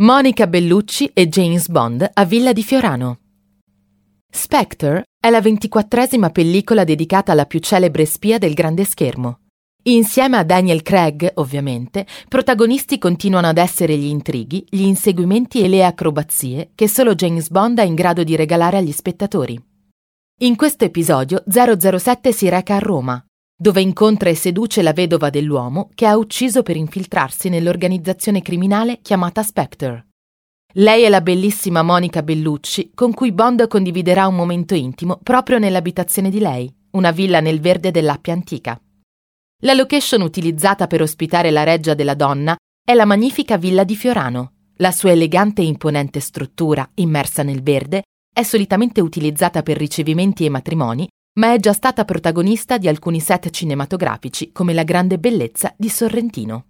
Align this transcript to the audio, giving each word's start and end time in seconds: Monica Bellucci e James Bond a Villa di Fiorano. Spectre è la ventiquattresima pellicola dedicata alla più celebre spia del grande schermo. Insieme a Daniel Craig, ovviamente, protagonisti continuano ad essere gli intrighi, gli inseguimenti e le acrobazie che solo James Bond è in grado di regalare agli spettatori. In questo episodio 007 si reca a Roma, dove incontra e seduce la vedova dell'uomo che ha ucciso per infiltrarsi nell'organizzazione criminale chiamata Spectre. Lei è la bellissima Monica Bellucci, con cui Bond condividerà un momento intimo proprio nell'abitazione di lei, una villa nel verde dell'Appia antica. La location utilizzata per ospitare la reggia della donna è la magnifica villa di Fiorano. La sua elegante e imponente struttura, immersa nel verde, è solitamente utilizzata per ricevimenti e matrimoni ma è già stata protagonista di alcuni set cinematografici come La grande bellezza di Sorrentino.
Monica 0.00 0.46
Bellucci 0.46 1.10
e 1.12 1.28
James 1.28 1.68
Bond 1.68 2.08
a 2.10 2.24
Villa 2.24 2.54
di 2.54 2.62
Fiorano. 2.62 3.18
Spectre 4.30 5.04
è 5.20 5.28
la 5.28 5.42
ventiquattresima 5.42 6.30
pellicola 6.30 6.84
dedicata 6.84 7.32
alla 7.32 7.44
più 7.44 7.58
celebre 7.58 8.06
spia 8.06 8.38
del 8.38 8.54
grande 8.54 8.84
schermo. 8.84 9.40
Insieme 9.82 10.38
a 10.38 10.42
Daniel 10.42 10.80
Craig, 10.80 11.32
ovviamente, 11.34 12.06
protagonisti 12.30 12.96
continuano 12.96 13.48
ad 13.48 13.58
essere 13.58 13.94
gli 13.98 14.06
intrighi, 14.06 14.64
gli 14.70 14.84
inseguimenti 14.84 15.62
e 15.62 15.68
le 15.68 15.84
acrobazie 15.84 16.70
che 16.74 16.88
solo 16.88 17.14
James 17.14 17.50
Bond 17.50 17.78
è 17.78 17.84
in 17.84 17.94
grado 17.94 18.24
di 18.24 18.36
regalare 18.36 18.78
agli 18.78 18.92
spettatori. 18.92 19.62
In 20.38 20.56
questo 20.56 20.86
episodio 20.86 21.44
007 21.46 22.32
si 22.32 22.48
reca 22.48 22.76
a 22.76 22.78
Roma, 22.78 23.22
dove 23.60 23.82
incontra 23.82 24.30
e 24.30 24.34
seduce 24.34 24.80
la 24.80 24.94
vedova 24.94 25.28
dell'uomo 25.28 25.90
che 25.94 26.06
ha 26.06 26.16
ucciso 26.16 26.62
per 26.62 26.76
infiltrarsi 26.76 27.50
nell'organizzazione 27.50 28.40
criminale 28.40 29.00
chiamata 29.02 29.42
Spectre. 29.42 30.06
Lei 30.76 31.02
è 31.02 31.10
la 31.10 31.20
bellissima 31.20 31.82
Monica 31.82 32.22
Bellucci, 32.22 32.92
con 32.94 33.12
cui 33.12 33.32
Bond 33.32 33.68
condividerà 33.68 34.26
un 34.26 34.34
momento 34.34 34.74
intimo 34.74 35.18
proprio 35.22 35.58
nell'abitazione 35.58 36.30
di 36.30 36.38
lei, 36.38 36.74
una 36.92 37.10
villa 37.10 37.40
nel 37.40 37.60
verde 37.60 37.90
dell'Appia 37.90 38.32
antica. 38.32 38.80
La 39.62 39.74
location 39.74 40.22
utilizzata 40.22 40.86
per 40.86 41.02
ospitare 41.02 41.50
la 41.50 41.62
reggia 41.62 41.92
della 41.92 42.14
donna 42.14 42.56
è 42.82 42.94
la 42.94 43.04
magnifica 43.04 43.58
villa 43.58 43.84
di 43.84 43.94
Fiorano. 43.94 44.52
La 44.76 44.90
sua 44.90 45.10
elegante 45.10 45.60
e 45.60 45.66
imponente 45.66 46.20
struttura, 46.20 46.88
immersa 46.94 47.42
nel 47.42 47.62
verde, 47.62 48.04
è 48.32 48.42
solitamente 48.42 49.02
utilizzata 49.02 49.62
per 49.62 49.76
ricevimenti 49.76 50.46
e 50.46 50.48
matrimoni 50.48 51.06
ma 51.34 51.52
è 51.52 51.58
già 51.58 51.72
stata 51.72 52.04
protagonista 52.04 52.78
di 52.78 52.88
alcuni 52.88 53.20
set 53.20 53.50
cinematografici 53.50 54.50
come 54.52 54.72
La 54.72 54.84
grande 54.84 55.18
bellezza 55.18 55.72
di 55.76 55.88
Sorrentino. 55.88 56.69